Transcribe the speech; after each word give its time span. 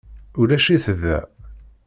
Ulac-it 0.39 0.85
da. 1.01 1.17